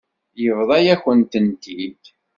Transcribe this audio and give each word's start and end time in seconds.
Yebḍa-yakent-tent-id. 0.41 2.03